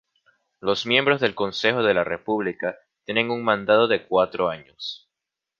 [0.61, 5.07] Los miembros del Consejo de la República tienen un mandato de cuatro años.